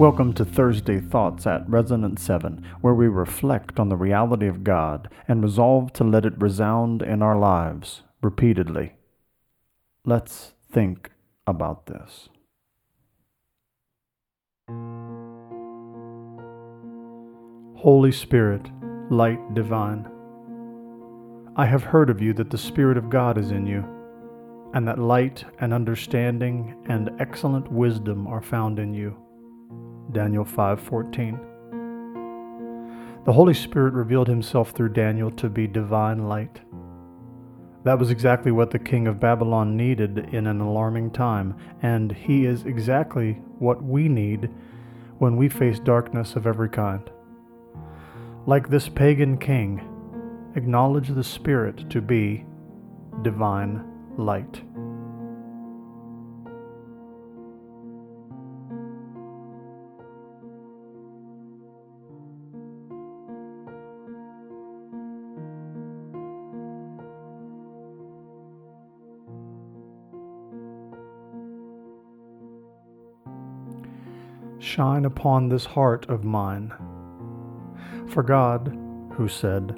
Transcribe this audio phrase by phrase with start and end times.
[0.00, 5.10] Welcome to Thursday Thoughts at Resonance 7, where we reflect on the reality of God
[5.28, 8.94] and resolve to let it resound in our lives repeatedly.
[10.06, 11.10] Let's think
[11.46, 12.30] about this.
[17.76, 18.70] Holy Spirit,
[19.10, 20.08] light divine,
[21.56, 23.84] I have heard of you that the Spirit of God is in you,
[24.72, 29.14] and that light and understanding and excellent wisdom are found in you.
[30.12, 31.38] Daniel 5:14.
[33.24, 36.60] The Holy Spirit revealed himself through Daniel to be divine light.
[37.84, 42.44] That was exactly what the king of Babylon needed in an alarming time, and he
[42.44, 44.50] is exactly what we need
[45.18, 47.10] when we face darkness of every kind.
[48.46, 49.82] Like this pagan king,
[50.56, 52.44] acknowledge the Spirit to be
[53.22, 53.84] divine
[54.16, 54.62] light.
[74.60, 76.72] Shine upon this heart of mine.
[78.08, 78.76] For God,
[79.14, 79.74] who said,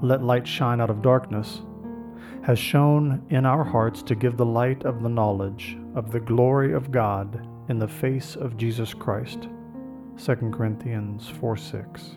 [0.00, 1.62] Let light shine out of darkness,
[2.42, 6.72] has shone in our hearts to give the light of the knowledge of the glory
[6.72, 9.48] of God in the face of Jesus Christ.
[10.24, 12.16] 2 Corinthians 4 6.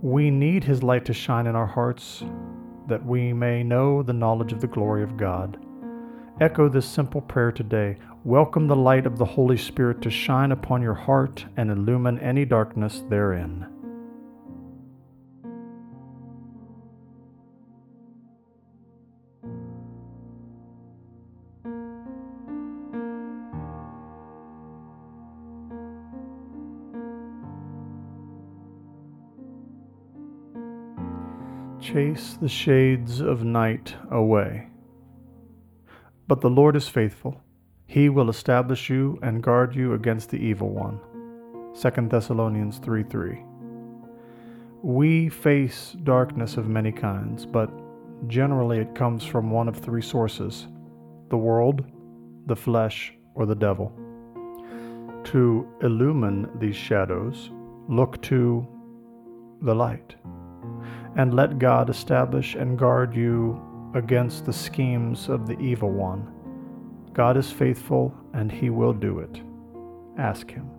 [0.00, 2.24] We need His light to shine in our hearts
[2.86, 5.62] that we may know the knowledge of the glory of God.
[6.40, 10.82] Echo this simple prayer today Welcome the light of the Holy Spirit to shine upon
[10.82, 13.66] your heart and illumine any darkness therein.
[31.80, 34.68] Chase the shades of night away.
[36.28, 37.42] But the Lord is faithful
[37.88, 41.00] he will establish you and guard you against the evil one.
[41.80, 43.42] 2 Thessalonians 3 3.
[44.82, 47.70] We face darkness of many kinds, but
[48.26, 50.68] generally it comes from one of three sources
[51.30, 51.84] the world,
[52.46, 53.90] the flesh, or the devil.
[55.24, 57.50] To illumine these shadows,
[57.88, 58.66] look to
[59.62, 60.14] the light,
[61.16, 63.62] and let God establish and guard you
[63.94, 66.32] against the schemes of the evil one
[67.18, 69.42] God is faithful and he will do it.
[70.18, 70.70] Ask him.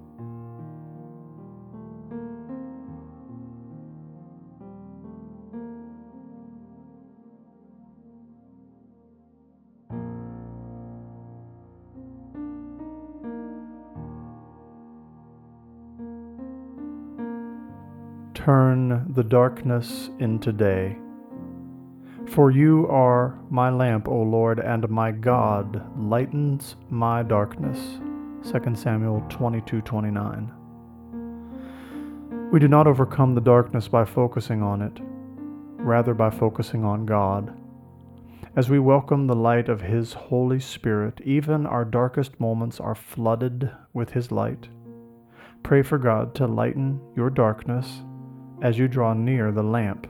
[18.34, 20.98] Turn the darkness into day
[22.30, 28.00] for you are my lamp, O Lord, and my God lightens my darkness.
[28.44, 30.52] 2 Samuel 22:29.
[32.52, 35.00] We do not overcome the darkness by focusing on it,
[35.78, 37.52] rather by focusing on God.
[38.56, 43.72] As we welcome the light of His Holy Spirit, even our darkest moments are flooded
[43.94, 44.70] with His light.
[45.64, 48.04] Pray for God to lighten your darkness
[48.62, 50.08] as you draw near the lamp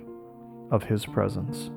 [0.71, 1.71] of His presence.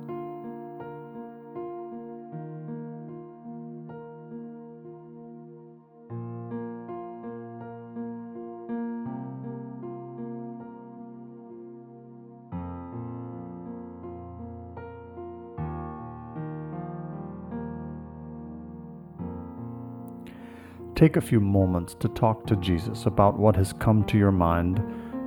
[20.95, 24.81] Take a few moments to talk to Jesus about what has come to your mind,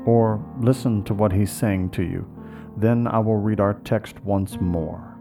[0.07, 2.25] or listen to what he's saying to you.
[2.77, 5.16] Then I will read our text once more.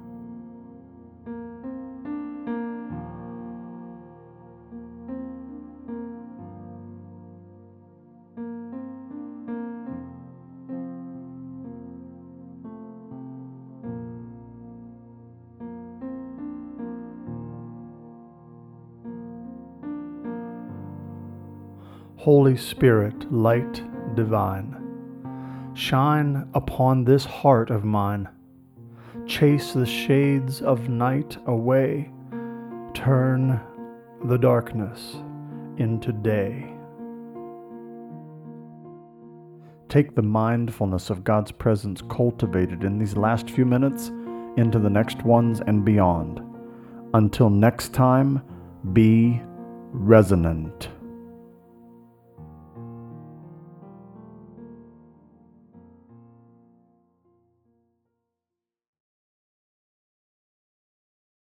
[22.26, 23.84] Holy Spirit, light
[24.16, 24.76] divine,
[25.76, 28.28] shine upon this heart of mine.
[29.28, 32.12] Chase the shades of night away,
[32.96, 33.62] turn
[34.24, 35.18] the darkness
[35.78, 36.66] into day.
[39.88, 44.08] Take the mindfulness of God's presence cultivated in these last few minutes
[44.58, 46.42] into the next ones and beyond.
[47.14, 48.42] Until next time,
[48.94, 49.44] be
[49.92, 50.90] resonant.